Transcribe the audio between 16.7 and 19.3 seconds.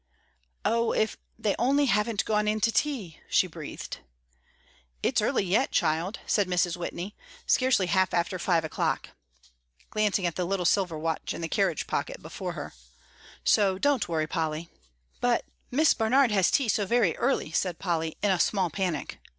very early," said Polly, in a small panic.